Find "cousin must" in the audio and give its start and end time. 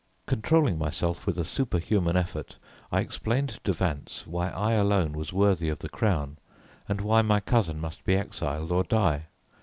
7.39-8.03